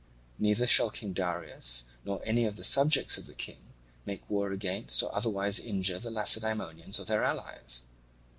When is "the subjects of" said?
2.55-3.27